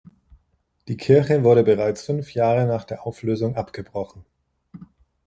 [0.87, 4.25] Die Kirche wurde bereits fünf Jahre nach der Auflösung abgebrochen.